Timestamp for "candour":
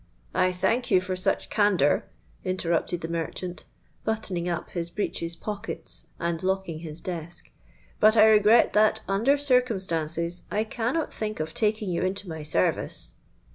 1.51-2.05